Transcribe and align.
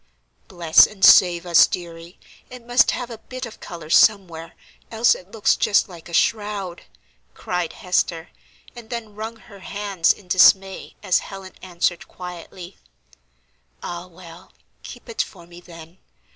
"Bless 0.47 0.87
and 0.87 1.05
save 1.05 1.45
us, 1.45 1.67
deary; 1.67 2.17
it 2.49 2.65
must 2.65 2.89
have 2.89 3.11
a 3.11 3.19
bit 3.19 3.45
of 3.45 3.59
color 3.59 3.91
somewhere, 3.91 4.53
else 4.89 5.13
it 5.13 5.29
looks 5.29 5.55
just 5.55 5.87
like 5.87 6.09
a 6.09 6.11
shroud," 6.13 6.85
cried 7.35 7.73
Hester, 7.73 8.29
and 8.75 8.89
then 8.89 9.13
wrung 9.13 9.35
her 9.35 9.59
hands 9.59 10.11
in 10.11 10.27
dismay 10.27 10.95
as 11.03 11.19
Helen 11.19 11.53
answered, 11.61 12.07
quietly: 12.07 12.77
"Ah, 13.83 14.07
well, 14.07 14.53
keep 14.81 15.07
it 15.07 15.21
for 15.21 15.45
me, 15.45 15.61
then. 15.61 15.99